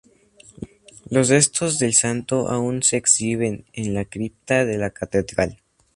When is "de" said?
4.65-4.79